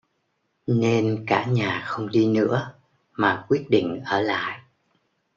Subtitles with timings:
[0.67, 2.73] Nên cả nhà không đi nữa
[3.13, 4.61] mà quyết định ở lại